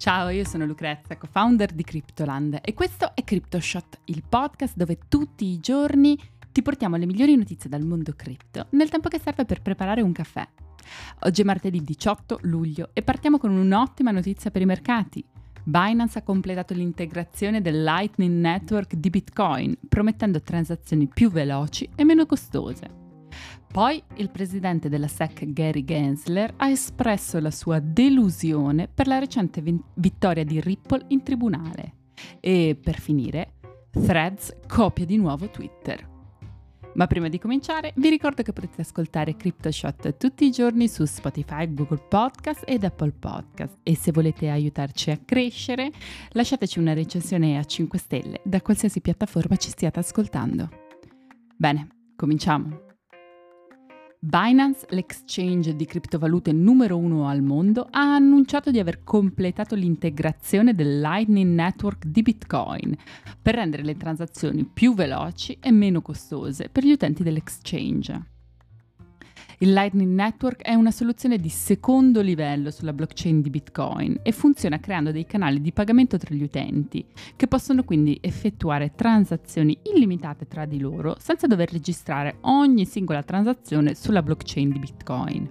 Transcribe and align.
Ciao, 0.00 0.30
io 0.30 0.46
sono 0.46 0.64
Lucrezia, 0.64 1.18
co-founder 1.18 1.72
di 1.72 1.84
Cryptoland 1.84 2.60
e 2.62 2.72
questo 2.72 3.14
è 3.14 3.22
CryptoShot, 3.22 3.98
il 4.06 4.22
podcast 4.26 4.74
dove 4.74 4.98
tutti 5.08 5.44
i 5.44 5.60
giorni 5.60 6.18
ti 6.50 6.62
portiamo 6.62 6.96
le 6.96 7.04
migliori 7.04 7.36
notizie 7.36 7.68
dal 7.68 7.84
mondo 7.84 8.14
cripto 8.16 8.68
nel 8.70 8.88
tempo 8.88 9.10
che 9.10 9.20
serve 9.22 9.44
per 9.44 9.60
preparare 9.60 10.00
un 10.00 10.12
caffè. 10.12 10.48
Oggi 11.24 11.42
è 11.42 11.44
martedì 11.44 11.82
18 11.82 12.38
luglio 12.44 12.88
e 12.94 13.02
partiamo 13.02 13.36
con 13.36 13.50
un'ottima 13.50 14.10
notizia 14.10 14.50
per 14.50 14.62
i 14.62 14.64
mercati. 14.66 15.22
Binance 15.64 16.20
ha 16.20 16.22
completato 16.22 16.72
l'integrazione 16.72 17.60
del 17.60 17.82
Lightning 17.82 18.40
Network 18.40 18.94
di 18.94 19.10
Bitcoin, 19.10 19.76
promettendo 19.86 20.40
transazioni 20.40 21.08
più 21.08 21.30
veloci 21.30 21.86
e 21.94 22.04
meno 22.04 22.24
costose. 22.24 22.99
Poi 23.72 24.02
il 24.16 24.30
presidente 24.30 24.88
della 24.88 25.06
SEC 25.06 25.52
Gary 25.52 25.84
Gensler 25.84 26.54
ha 26.56 26.68
espresso 26.68 27.38
la 27.38 27.52
sua 27.52 27.78
delusione 27.78 28.88
per 28.92 29.06
la 29.06 29.20
recente 29.20 29.60
vi- 29.60 29.80
vittoria 29.94 30.44
di 30.44 30.60
Ripple 30.60 31.04
in 31.08 31.22
tribunale. 31.22 31.94
E 32.40 32.76
per 32.82 32.98
finire, 32.98 33.52
Threads 33.90 34.56
copia 34.66 35.04
di 35.04 35.16
nuovo 35.16 35.48
Twitter. 35.50 36.08
Ma 36.94 37.06
prima 37.06 37.28
di 37.28 37.38
cominciare 37.38 37.92
vi 37.94 38.08
ricordo 38.08 38.42
che 38.42 38.52
potete 38.52 38.80
ascoltare 38.80 39.36
CryptoShot 39.36 40.16
tutti 40.16 40.44
i 40.44 40.50
giorni 40.50 40.88
su 40.88 41.04
Spotify, 41.04 41.72
Google 41.72 42.04
Podcast 42.08 42.64
ed 42.66 42.82
Apple 42.82 43.12
Podcast 43.12 43.78
e 43.84 43.94
se 43.94 44.10
volete 44.10 44.50
aiutarci 44.50 45.12
a 45.12 45.18
crescere 45.24 45.92
lasciateci 46.30 46.80
una 46.80 46.92
recensione 46.92 47.56
a 47.56 47.62
5 47.62 47.98
stelle 47.98 48.40
da 48.44 48.60
qualsiasi 48.60 49.00
piattaforma 49.00 49.54
ci 49.54 49.70
stiate 49.70 50.00
ascoltando. 50.00 50.68
Bene, 51.56 51.86
cominciamo. 52.16 52.89
Binance, 54.22 54.84
l'exchange 54.90 55.74
di 55.74 55.86
criptovalute 55.86 56.52
numero 56.52 56.98
uno 56.98 57.26
al 57.26 57.40
mondo, 57.40 57.86
ha 57.90 58.16
annunciato 58.16 58.70
di 58.70 58.78
aver 58.78 59.02
completato 59.02 59.74
l'integrazione 59.74 60.74
del 60.74 61.00
Lightning 61.00 61.54
Network 61.54 62.04
di 62.04 62.20
Bitcoin 62.20 62.94
per 63.40 63.54
rendere 63.54 63.82
le 63.82 63.96
transazioni 63.96 64.66
più 64.66 64.92
veloci 64.92 65.56
e 65.58 65.70
meno 65.70 66.02
costose 66.02 66.68
per 66.68 66.84
gli 66.84 66.92
utenti 66.92 67.22
dell'exchange. 67.22 68.39
Il 69.62 69.74
Lightning 69.74 70.14
Network 70.14 70.62
è 70.62 70.72
una 70.72 70.90
soluzione 70.90 71.36
di 71.36 71.50
secondo 71.50 72.22
livello 72.22 72.70
sulla 72.70 72.94
blockchain 72.94 73.42
di 73.42 73.50
Bitcoin 73.50 74.20
e 74.22 74.32
funziona 74.32 74.80
creando 74.80 75.12
dei 75.12 75.26
canali 75.26 75.60
di 75.60 75.70
pagamento 75.70 76.16
tra 76.16 76.34
gli 76.34 76.42
utenti, 76.42 77.04
che 77.36 77.46
possono 77.46 77.84
quindi 77.84 78.16
effettuare 78.22 78.92
transazioni 78.94 79.76
illimitate 79.82 80.48
tra 80.48 80.64
di 80.64 80.80
loro 80.80 81.14
senza 81.18 81.46
dover 81.46 81.70
registrare 81.72 82.38
ogni 82.44 82.86
singola 82.86 83.22
transazione 83.22 83.94
sulla 83.94 84.22
blockchain 84.22 84.70
di 84.70 84.78
Bitcoin. 84.78 85.50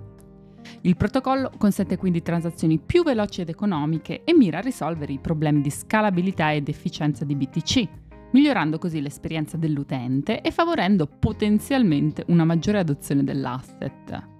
Il 0.81 0.97
protocollo 0.97 1.51
consente 1.55 1.95
quindi 1.95 2.23
transazioni 2.23 2.79
più 2.79 3.03
veloci 3.03 3.41
ed 3.41 3.49
economiche 3.49 4.23
e 4.23 4.33
mira 4.33 4.57
a 4.57 4.61
risolvere 4.61 5.13
i 5.13 5.19
problemi 5.19 5.61
di 5.61 5.69
scalabilità 5.69 6.51
ed 6.51 6.67
efficienza 6.67 7.25
di 7.25 7.35
BTC, 7.35 7.87
migliorando 8.31 8.77
così 8.77 9.01
l'esperienza 9.01 9.57
dell'utente 9.57 10.41
e 10.41 10.51
favorendo 10.51 11.07
potenzialmente 11.07 12.23
una 12.27 12.45
maggiore 12.45 12.79
adozione 12.79 13.23
dell'asset. 13.23 14.37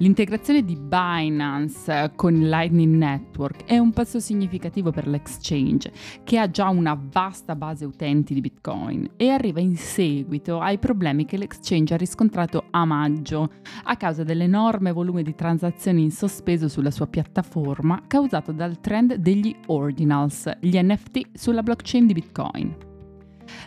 L'integrazione 0.00 0.64
di 0.64 0.76
Binance 0.76 2.12
con 2.14 2.34
Lightning 2.34 2.94
Network 2.94 3.64
è 3.64 3.78
un 3.78 3.92
passo 3.92 4.20
significativo 4.20 4.92
per 4.92 5.08
l'exchange, 5.08 5.92
che 6.22 6.38
ha 6.38 6.48
già 6.48 6.68
una 6.68 6.98
vasta 7.10 7.56
base 7.56 7.84
utenti 7.84 8.32
di 8.32 8.40
Bitcoin 8.40 9.10
e 9.16 9.30
arriva 9.30 9.60
in 9.60 9.76
seguito 9.76 10.60
ai 10.60 10.78
problemi 10.78 11.24
che 11.24 11.36
l'exchange 11.36 11.94
ha 11.94 11.96
riscontrato 11.96 12.66
a 12.70 12.84
maggio 12.84 13.50
a 13.84 13.96
causa 13.96 14.22
dell'enorme 14.22 14.92
volume 14.92 15.24
di 15.24 15.34
transazioni 15.34 16.02
in 16.02 16.12
sospeso 16.12 16.68
sulla 16.68 16.92
sua 16.92 17.08
piattaforma 17.08 18.04
causato 18.06 18.52
dal 18.52 18.80
trend 18.80 19.14
degli 19.14 19.54
ordinals, 19.66 20.48
gli 20.60 20.78
NFT 20.80 21.30
sulla 21.32 21.62
blockchain 21.64 22.06
di 22.06 22.12
Bitcoin. 22.12 22.87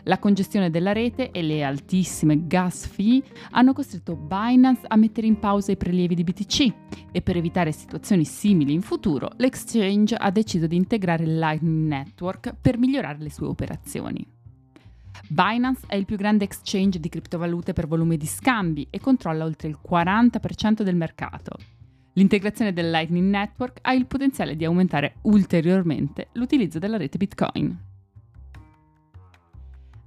La 0.03 0.19
congestione 0.19 0.69
della 0.69 0.93
rete 0.93 1.31
e 1.31 1.41
le 1.41 1.63
altissime 1.63 2.47
gas 2.47 2.87
fee 2.87 3.21
hanno 3.51 3.73
costretto 3.73 4.15
Binance 4.15 4.85
a 4.87 4.95
mettere 4.95 5.27
in 5.27 5.39
pausa 5.39 5.71
i 5.71 5.77
prelievi 5.77 6.15
di 6.15 6.23
BTC 6.23 6.73
e 7.11 7.21
per 7.21 7.37
evitare 7.37 7.71
situazioni 7.71 8.25
simili 8.25 8.73
in 8.73 8.81
futuro, 8.81 9.29
l'exchange 9.37 10.15
ha 10.15 10.31
deciso 10.31 10.67
di 10.67 10.75
integrare 10.75 11.23
il 11.23 11.37
Lightning 11.37 11.87
Network 11.87 12.55
per 12.59 12.77
migliorare 12.77 13.19
le 13.19 13.29
sue 13.29 13.47
operazioni. 13.47 14.25
Binance 15.27 15.85
è 15.87 15.95
il 15.95 16.05
più 16.05 16.17
grande 16.17 16.43
exchange 16.43 16.99
di 16.99 17.09
criptovalute 17.09 17.73
per 17.73 17.87
volume 17.87 18.17
di 18.17 18.25
scambi 18.25 18.87
e 18.89 18.99
controlla 18.99 19.45
oltre 19.45 19.69
il 19.69 19.79
40% 19.87 20.81
del 20.81 20.95
mercato. 20.95 21.55
L'integrazione 22.13 22.73
del 22.73 22.89
Lightning 22.89 23.29
Network 23.29 23.79
ha 23.81 23.93
il 23.93 24.05
potenziale 24.05 24.57
di 24.57 24.65
aumentare 24.65 25.15
ulteriormente 25.21 26.27
l'utilizzo 26.33 26.79
della 26.79 26.97
rete 26.97 27.17
Bitcoin. 27.17 27.91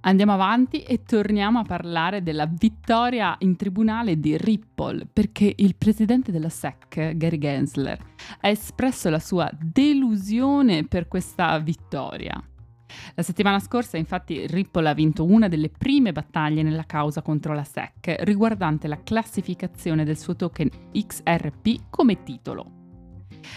Andiamo 0.06 0.34
avanti 0.34 0.82
e 0.82 1.02
torniamo 1.02 1.60
a 1.60 1.62
parlare 1.62 2.22
della 2.22 2.44
vittoria 2.44 3.36
in 3.38 3.56
tribunale 3.56 4.20
di 4.20 4.36
Ripple, 4.36 5.06
perché 5.10 5.50
il 5.56 5.76
presidente 5.76 6.30
della 6.30 6.50
SEC, 6.50 7.16
Gary 7.16 7.38
Gensler, 7.38 7.98
ha 8.40 8.48
espresso 8.48 9.08
la 9.08 9.18
sua 9.18 9.50
delusione 9.58 10.84
per 10.84 11.08
questa 11.08 11.58
vittoria. 11.58 12.34
La 13.14 13.22
settimana 13.22 13.58
scorsa, 13.60 13.96
infatti, 13.96 14.46
Ripple 14.46 14.90
ha 14.90 14.92
vinto 14.92 15.24
una 15.24 15.48
delle 15.48 15.70
prime 15.70 16.12
battaglie 16.12 16.62
nella 16.62 16.84
causa 16.84 17.22
contro 17.22 17.54
la 17.54 17.64
SEC, 17.64 18.16
riguardante 18.24 18.88
la 18.88 19.02
classificazione 19.02 20.04
del 20.04 20.18
suo 20.18 20.36
token 20.36 20.68
XRP 20.92 21.88
come 21.88 22.22
titolo. 22.22 22.82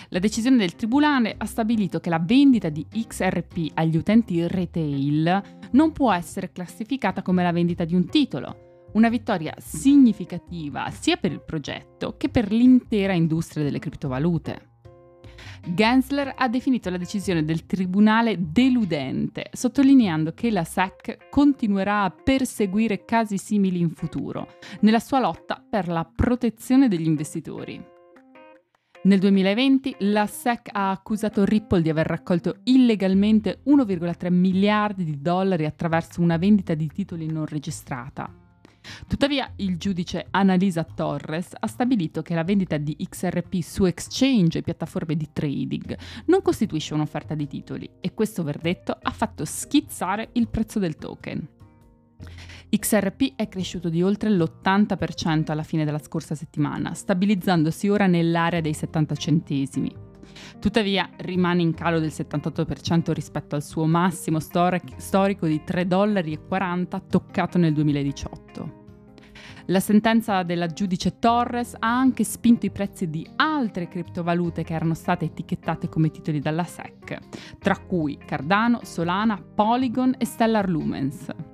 La 0.09 0.19
decisione 0.19 0.57
del 0.57 0.75
tribunale 0.75 1.35
ha 1.37 1.45
stabilito 1.45 1.99
che 1.99 2.09
la 2.09 2.19
vendita 2.19 2.69
di 2.69 2.85
XRP 2.89 3.71
agli 3.73 3.97
utenti 3.97 4.45
retail 4.47 5.56
non 5.71 5.91
può 5.91 6.11
essere 6.11 6.51
classificata 6.51 7.21
come 7.21 7.43
la 7.43 7.51
vendita 7.51 7.85
di 7.85 7.95
un 7.95 8.07
titolo, 8.07 8.89
una 8.93 9.09
vittoria 9.09 9.53
significativa 9.57 10.89
sia 10.89 11.17
per 11.17 11.31
il 11.31 11.41
progetto 11.41 12.15
che 12.17 12.29
per 12.29 12.51
l'intera 12.51 13.13
industria 13.13 13.63
delle 13.63 13.79
criptovalute. 13.79 14.75
Gensler 15.73 16.33
ha 16.35 16.47
definito 16.47 16.89
la 16.89 16.97
decisione 16.97 17.43
del 17.43 17.65
tribunale 17.65 18.37
deludente, 18.39 19.49
sottolineando 19.51 20.33
che 20.33 20.49
la 20.49 20.63
SEC 20.63 21.29
continuerà 21.29 22.03
a 22.03 22.09
perseguire 22.11 23.03
casi 23.05 23.37
simili 23.37 23.79
in 23.79 23.89
futuro, 23.89 24.47
nella 24.81 24.99
sua 24.99 25.19
lotta 25.19 25.63
per 25.69 25.87
la 25.89 26.09
protezione 26.09 26.87
degli 26.87 27.07
investitori. 27.07 27.95
Nel 29.07 29.19
2020 29.19 29.95
la 29.99 30.27
SEC 30.27 30.67
ha 30.73 30.91
accusato 30.91 31.45
Ripple 31.45 31.81
di 31.81 31.89
aver 31.89 32.05
raccolto 32.05 32.57
illegalmente 32.63 33.61
1,3 33.65 34.29
miliardi 34.33 35.05
di 35.05 35.21
dollari 35.21 35.63
attraverso 35.63 36.19
una 36.19 36.35
vendita 36.35 36.73
di 36.73 36.89
titoli 36.89 37.25
non 37.25 37.45
registrata. 37.45 38.29
Tuttavia, 39.07 39.49
il 39.57 39.77
giudice 39.77 40.27
Annalisa 40.29 40.83
Torres 40.83 41.53
ha 41.57 41.67
stabilito 41.67 42.21
che 42.21 42.35
la 42.35 42.43
vendita 42.43 42.75
di 42.75 42.97
XRP 42.97 43.61
su 43.61 43.85
exchange 43.85 44.57
e 44.57 44.61
piattaforme 44.61 45.15
di 45.15 45.29
trading 45.31 45.97
non 46.25 46.41
costituisce 46.41 46.93
un'offerta 46.93 47.33
di 47.33 47.47
titoli 47.47 47.89
e 48.01 48.13
questo 48.13 48.43
verdetto 48.43 48.97
ha 49.01 49.11
fatto 49.11 49.45
schizzare 49.45 50.31
il 50.33 50.49
prezzo 50.49 50.79
del 50.79 50.97
token. 50.97 51.47
XRP 52.69 53.35
è 53.35 53.47
cresciuto 53.47 53.89
di 53.89 54.01
oltre 54.01 54.29
l'80% 54.29 55.51
alla 55.51 55.63
fine 55.63 55.85
della 55.85 55.99
scorsa 55.99 56.35
settimana, 56.35 56.93
stabilizzandosi 56.93 57.87
ora 57.87 58.07
nell'area 58.07 58.61
dei 58.61 58.73
70 58.73 59.15
centesimi. 59.15 59.95
Tuttavia 60.59 61.09
rimane 61.17 61.61
in 61.61 61.73
calo 61.73 61.99
del 61.99 62.11
78% 62.13 63.11
rispetto 63.13 63.55
al 63.55 63.63
suo 63.63 63.85
massimo 63.85 64.39
storic- 64.39 64.97
storico 64.97 65.47
di 65.47 65.61
3,40 65.65 65.83
dollari 65.85 66.39
toccato 67.07 67.57
nel 67.57 67.73
2018. 67.73 68.85
La 69.69 69.79
sentenza 69.81 70.43
della 70.43 70.67
giudice 70.67 71.19
Torres 71.19 71.75
ha 71.77 71.97
anche 71.97 72.23
spinto 72.23 72.65
i 72.65 72.71
prezzi 72.71 73.09
di 73.09 73.27
altre 73.35 73.89
criptovalute 73.89 74.63
che 74.63 74.73
erano 74.73 74.93
state 74.93 75.25
etichettate 75.25 75.89
come 75.89 76.09
titoli 76.09 76.39
dalla 76.39 76.63
SEC, 76.63 77.17
tra 77.59 77.77
cui 77.77 78.17
Cardano, 78.17 78.79
Solana, 78.83 79.41
Polygon 79.41 80.15
e 80.17 80.25
Stellar 80.25 80.69
Lumens. 80.69 81.46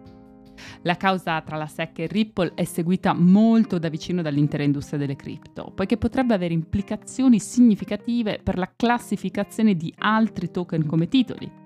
La 0.82 0.98
causa 0.98 1.42
tra 1.42 1.58
la 1.58 1.68
SEC 1.68 2.00
e 2.00 2.08
Ripple 2.08 2.54
è 2.56 2.64
seguita 2.64 3.14
molto 3.14 3.78
da 3.80 3.90
vicino 3.90 4.22
dall'intera 4.22 4.64
industria 4.64 5.00
delle 5.00 5.16
cripto, 5.16 5.72
poiché 5.74 5.98
potrebbe 5.98 6.34
avere 6.34 6.54
implicazioni 6.54 7.40
significative 7.40 8.40
per 8.44 8.58
la 8.58 8.72
classificazione 8.76 9.76
di 9.76 9.94
altri 9.98 10.52
token 10.52 10.86
come 10.86 11.08
titoli. 11.08 11.62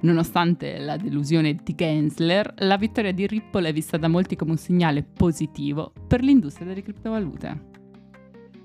Nonostante 0.00 0.78
la 0.78 0.96
delusione 0.96 1.54
di 1.62 1.74
Gensler, 1.74 2.54
la 2.58 2.76
vittoria 2.76 3.12
di 3.12 3.26
Ripple 3.26 3.68
è 3.68 3.72
vista 3.72 3.96
da 3.96 4.08
molti 4.08 4.36
come 4.36 4.52
un 4.52 4.56
segnale 4.56 5.02
positivo 5.02 5.92
per 6.06 6.22
l'industria 6.22 6.66
delle 6.66 6.82
criptovalute. 6.82 7.74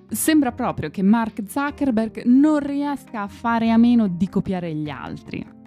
Sembra 0.08 0.52
proprio 0.52 0.90
che 0.90 1.04
Mark 1.04 1.42
Zuckerberg 1.48 2.24
non 2.26 2.60
riesca 2.60 3.22
a 3.22 3.28
fare 3.28 3.72
a 3.72 3.78
meno 3.78 4.08
di 4.08 4.28
copiare 4.28 4.74
gli 4.74 4.90
altri 4.90 5.60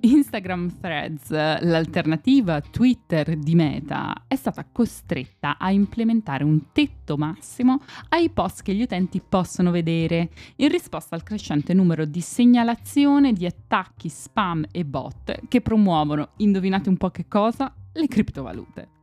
Instagram 0.00 0.78
Threads, 0.80 1.30
l'alternativa 1.30 2.60
Twitter 2.60 3.36
di 3.36 3.54
Meta, 3.54 4.24
è 4.26 4.36
stata 4.36 4.66
costretta 4.70 5.58
a 5.58 5.70
implementare 5.70 6.44
un 6.44 6.72
tetto 6.72 7.16
massimo 7.16 7.80
ai 8.08 8.30
post 8.30 8.62
che 8.62 8.74
gli 8.74 8.82
utenti 8.82 9.20
possono 9.26 9.70
vedere, 9.70 10.30
in 10.56 10.68
risposta 10.68 11.14
al 11.14 11.22
crescente 11.22 11.74
numero 11.74 12.04
di 12.04 12.20
segnalazioni 12.20 13.32
di 13.32 13.46
attacchi 13.46 14.08
spam 14.08 14.64
e 14.70 14.84
bot 14.84 15.48
che 15.48 15.60
promuovono, 15.60 16.30
indovinate 16.38 16.88
un 16.88 16.96
po' 16.96 17.10
che 17.10 17.26
cosa, 17.28 17.72
le 17.92 18.06
criptovalute. 18.06 19.01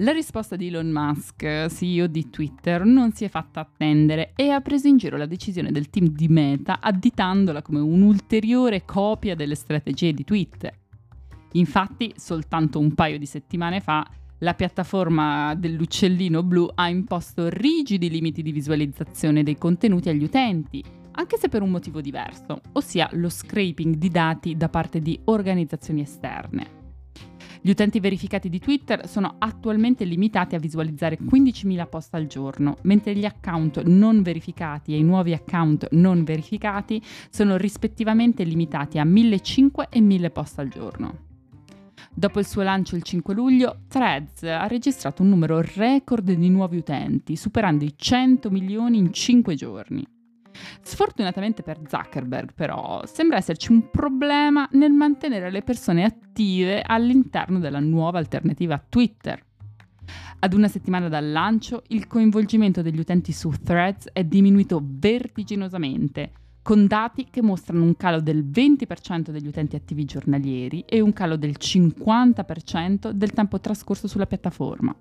La 0.00 0.12
risposta 0.12 0.54
di 0.54 0.68
Elon 0.68 0.92
Musk, 0.92 1.66
CEO 1.70 2.06
di 2.06 2.30
Twitter, 2.30 2.84
non 2.84 3.10
si 3.10 3.24
è 3.24 3.28
fatta 3.28 3.58
attendere 3.58 4.30
e 4.36 4.50
ha 4.50 4.60
preso 4.60 4.86
in 4.86 4.96
giro 4.96 5.16
la 5.16 5.26
decisione 5.26 5.72
del 5.72 5.90
team 5.90 6.10
di 6.10 6.28
Meta 6.28 6.78
additandola 6.80 7.62
come 7.62 7.80
un'ulteriore 7.80 8.84
copia 8.84 9.34
delle 9.34 9.56
strategie 9.56 10.12
di 10.12 10.22
Twitter. 10.22 10.72
Infatti, 11.54 12.12
soltanto 12.16 12.78
un 12.78 12.94
paio 12.94 13.18
di 13.18 13.26
settimane 13.26 13.80
fa, 13.80 14.08
la 14.38 14.54
piattaforma 14.54 15.56
dell'uccellino 15.56 16.44
blu 16.44 16.70
ha 16.72 16.88
imposto 16.88 17.48
rigidi 17.48 18.08
limiti 18.08 18.42
di 18.42 18.52
visualizzazione 18.52 19.42
dei 19.42 19.58
contenuti 19.58 20.08
agli 20.10 20.22
utenti, 20.22 20.80
anche 21.10 21.38
se 21.38 21.48
per 21.48 21.62
un 21.62 21.70
motivo 21.70 22.00
diverso, 22.00 22.60
ossia 22.74 23.08
lo 23.14 23.28
scraping 23.28 23.96
di 23.96 24.10
dati 24.10 24.56
da 24.56 24.68
parte 24.68 25.00
di 25.00 25.18
organizzazioni 25.24 26.02
esterne. 26.02 26.76
Gli 27.60 27.70
utenti 27.70 28.00
verificati 28.00 28.48
di 28.48 28.58
Twitter 28.58 29.08
sono 29.08 29.34
attualmente 29.38 30.04
limitati 30.04 30.54
a 30.54 30.58
visualizzare 30.58 31.18
15.000 31.18 31.88
post 31.88 32.14
al 32.14 32.26
giorno, 32.26 32.76
mentre 32.82 33.14
gli 33.14 33.24
account 33.24 33.82
non 33.82 34.22
verificati 34.22 34.94
e 34.94 34.98
i 34.98 35.02
nuovi 35.02 35.32
account 35.32 35.88
non 35.92 36.24
verificati 36.24 37.02
sono 37.30 37.56
rispettivamente 37.56 38.44
limitati 38.44 38.98
a 38.98 39.04
1.500 39.04 39.88
e 39.90 40.00
1.000 40.00 40.32
post 40.32 40.58
al 40.58 40.68
giorno. 40.68 41.26
Dopo 42.14 42.38
il 42.40 42.46
suo 42.46 42.62
lancio 42.62 42.96
il 42.96 43.02
5 43.02 43.34
luglio, 43.34 43.82
Threads 43.88 44.42
ha 44.42 44.66
registrato 44.66 45.22
un 45.22 45.28
numero 45.28 45.60
record 45.60 46.32
di 46.32 46.48
nuovi 46.48 46.78
utenti, 46.78 47.36
superando 47.36 47.84
i 47.84 47.94
100 47.96 48.50
milioni 48.50 48.98
in 48.98 49.12
5 49.12 49.54
giorni. 49.54 50.17
Sfortunatamente 50.82 51.62
per 51.62 51.80
Zuckerberg, 51.86 52.52
però, 52.54 53.02
sembra 53.06 53.36
esserci 53.36 53.70
un 53.72 53.90
problema 53.90 54.68
nel 54.72 54.92
mantenere 54.92 55.50
le 55.50 55.62
persone 55.62 56.04
attive 56.04 56.82
all'interno 56.82 57.58
della 57.58 57.80
nuova 57.80 58.18
alternativa 58.18 58.74
a 58.74 58.84
Twitter. 58.86 59.44
Ad 60.40 60.52
una 60.52 60.68
settimana 60.68 61.08
dal 61.08 61.30
lancio, 61.30 61.82
il 61.88 62.06
coinvolgimento 62.06 62.80
degli 62.80 62.98
utenti 62.98 63.32
su 63.32 63.50
Threads 63.50 64.10
è 64.12 64.22
diminuito 64.22 64.80
vertiginosamente, 64.82 66.30
con 66.62 66.86
dati 66.86 67.26
che 67.30 67.42
mostrano 67.42 67.82
un 67.82 67.96
calo 67.96 68.20
del 68.20 68.44
20% 68.44 69.30
degli 69.30 69.46
utenti 69.48 69.74
attivi 69.74 70.04
giornalieri 70.04 70.84
e 70.86 71.00
un 71.00 71.12
calo 71.12 71.36
del 71.36 71.56
50% 71.58 73.10
del 73.10 73.32
tempo 73.32 73.58
trascorso 73.58 74.06
sulla 74.06 74.26
piattaforma. 74.26 74.94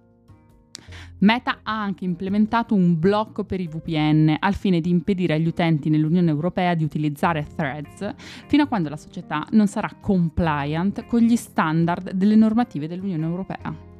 Meta 1.19 1.59
ha 1.63 1.81
anche 1.81 2.05
implementato 2.05 2.75
un 2.75 2.99
blocco 2.99 3.43
per 3.43 3.59
i 3.59 3.67
VPN 3.67 4.35
al 4.39 4.53
fine 4.53 4.79
di 4.81 4.89
impedire 4.89 5.33
agli 5.33 5.47
utenti 5.47 5.89
nell'Unione 5.89 6.29
Europea 6.29 6.75
di 6.75 6.83
utilizzare 6.83 7.45
Threads 7.55 8.13
fino 8.47 8.63
a 8.63 8.67
quando 8.67 8.89
la 8.89 8.97
società 8.97 9.45
non 9.51 9.67
sarà 9.67 9.89
compliant 9.99 11.05
con 11.05 11.21
gli 11.21 11.35
standard 11.35 12.11
delle 12.11 12.35
normative 12.35 12.87
dell'Unione 12.87 13.25
Europea. 13.25 13.95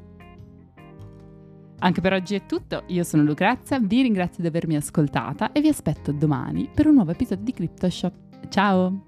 Anche 1.79 2.01
per 2.01 2.13
oggi 2.13 2.33
è 2.33 2.45
tutto, 2.45 2.83
io 2.88 3.03
sono 3.03 3.23
Lucrezia, 3.23 3.80
vi 3.80 4.01
ringrazio 4.01 4.41
di 4.41 4.50
avermi 4.50 4.75
ascoltata 4.75 5.51
e 5.51 5.62
vi 5.62 5.68
aspetto 5.68 6.12
domani 6.12 6.69
per 6.73 6.88
un 6.88 6.95
nuovo 6.95 7.12
episodio 7.12 7.44
di 7.44 7.53
CryptoShop. 7.53 8.50
Ciao! 8.50 9.06